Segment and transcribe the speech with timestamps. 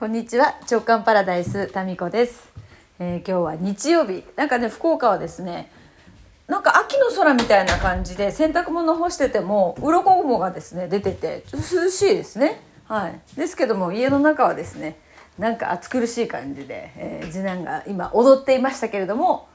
[0.00, 2.50] こんにちは直感パラダイスタミコです、
[2.98, 4.24] えー今日は日曜日。
[4.34, 5.70] なんかね福岡はですね
[6.46, 12.62] なんか秋の空みたいな感じで洗濯物干してても鱗雲がですね出ててちょっと涼しいですね。
[12.86, 13.20] はい。
[13.36, 14.98] ですけども家の中はですね
[15.38, 19.48] なんか暑苦しい感じで、えー次男が今踊っていましたけれども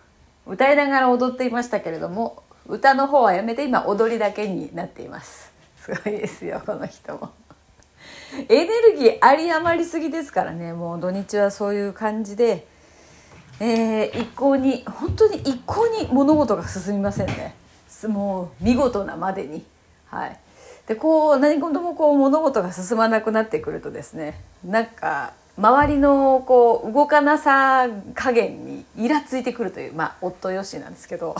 [0.45, 5.51] 歌いながら踊っていましたけれども歌の方はやめて今踊りだけになっています。
[5.77, 7.31] すごいですよこの人も。
[8.49, 10.73] エネルギーあり余りすぎですからね。
[10.73, 12.67] もう土日はそういう感じで、
[13.59, 17.55] えー一向に本当に一向に物事が進みませんね。
[18.07, 19.63] もう見事なまでに。
[20.07, 20.39] はい。
[20.87, 31.35] でこう何事もこう物事が進まなくなってくるとですねなんか周りのこう動かなさ加減にイラついてくるというまあ夫よしなんですけど。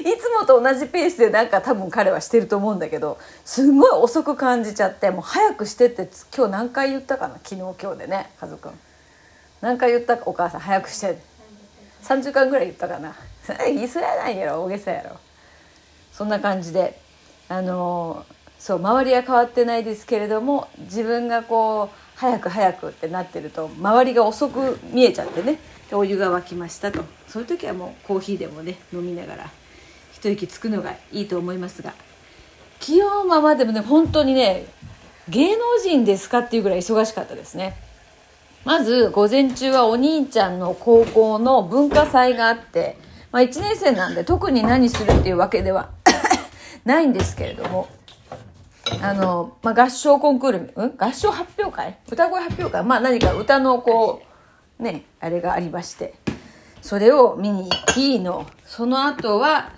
[0.00, 7.34] いつもと同じペースでなんか多分彼はしてると思うんだけどすんごい遅く感じちゃってもう早くしてって今日何回言ったかな？
[7.42, 8.68] 昨日今日でね家族
[9.60, 10.24] 何回言ったか？
[10.26, 11.18] お母さん早くして。
[12.02, 13.14] 3時間ぐらい言ったかな？
[13.66, 15.16] 言いそやないやろ大げさやろ。
[16.12, 16.98] そんな感じで
[17.48, 18.24] あの
[18.58, 25.58] そう周りは変わってないですけれども自分がこう早く早くってなってると周りが遅く見えちゃってね。
[25.92, 27.02] お湯が沸きましたと。
[27.26, 29.50] そういう時はもうコーヒーでもね飲みながら
[30.20, 31.94] 一息つくのがいいと思いますが
[32.78, 34.66] 気温はまあでもね本当にね
[35.28, 37.76] 芸能人ですかっていうぐらい忙しかったですね。
[38.64, 42.98] まず午前中はお兄ちゃんの高校の文化祭があって、
[43.32, 45.90] まあ、1年生なんで特に何するっていうわけでは
[46.84, 47.88] ないんですけれども
[49.00, 51.98] あの、まあ、合唱コンクール、うん、合唱発表会？
[52.10, 52.84] 歌声発表会？
[52.84, 54.22] まあ何か歌のこ
[54.78, 56.14] うねあれがありまして
[56.82, 59.72] それを見に行きのその後は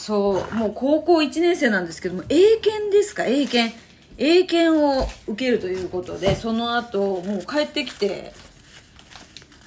[0.00, 3.26] そうもう高校1年生なんですけども英検ですか？
[3.26, 3.76] 英検。
[4.16, 8.32] 英検を受けるということでその後もう帰ってきて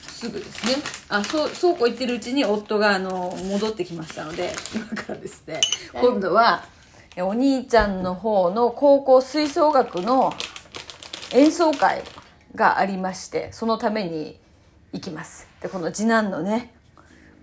[0.01, 0.73] すぐですね。
[1.09, 5.61] あそうそうこう言ってるうちに夫があの戻ってきましたので今からですね。
[5.93, 6.65] 今度は
[7.15, 10.33] えお兄ちゃんの方の高校吹奏楽の
[11.31, 12.03] 演奏会
[12.55, 14.39] がありましてそのために
[14.93, 15.47] 行きます。
[15.61, 16.73] でこの次男のね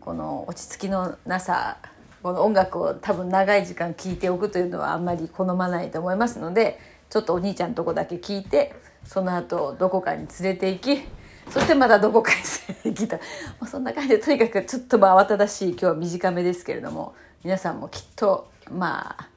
[0.01, 1.78] この落ち着きのなさ
[2.23, 11.03] この音楽を多分長い時間聴いておくというのはあんまり好まないと思いますのでちょっとお兄ちゃんのとこだけ聞いてその後どこかに連れて行き
[11.51, 13.23] そしてまたどこかに連れて行きたま
[13.61, 19.29] あそんな感じでとにかくちょっとまあ慌ただしい今日は短めですけれども皆さんもきっとまあ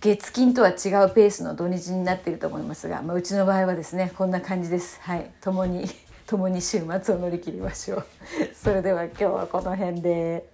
[0.00, 0.76] 月金とは違う
[1.14, 5.00] ペースの土日になっていると思いますが、まあ、うちの場合はですねこんな感じです。
[5.02, 5.30] はい。
[5.40, 5.88] 共に
[6.26, 8.06] 共に週末を乗り切りましょう。
[8.52, 10.51] それでは今日はこの辺で。